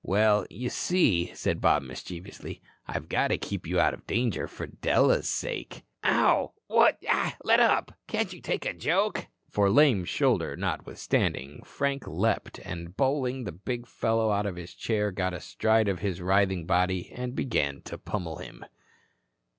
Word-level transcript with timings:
"Well, 0.03 0.47
you 0.49 0.69
see," 0.71 1.31
said 1.35 1.61
Bob 1.61 1.83
mischievously, 1.83 2.59
"I've 2.87 3.07
got 3.07 3.27
to 3.27 3.37
keep 3.37 3.67
you 3.67 3.79
out 3.79 3.93
of 3.93 4.07
danger 4.07 4.47
for 4.47 4.65
Della's 4.65 5.29
sake. 5.29 5.83
Ouch! 6.03 6.53
Wow! 6.67 6.93
Letup. 7.45 7.93
Can't 8.07 8.33
you 8.33 8.41
take 8.41 8.65
a 8.65 8.73
joke." 8.73 9.27
For, 9.51 9.69
lame 9.69 10.03
shoulder 10.05 10.55
notwithstanding, 10.57 11.61
Frank 11.61 12.07
leaped 12.07 12.57
and, 12.65 12.97
bowling 12.97 13.43
the 13.43 13.51
big 13.51 13.85
fellow 13.85 14.31
out 14.31 14.47
of 14.47 14.55
his 14.55 14.73
chair, 14.73 15.11
got 15.11 15.35
astride 15.35 15.87
of 15.87 15.99
his 15.99 16.19
writhing 16.19 16.65
body 16.65 17.11
and 17.11 17.35
began 17.35 17.83
to 17.83 17.99
pummel 17.99 18.37
him. 18.37 18.65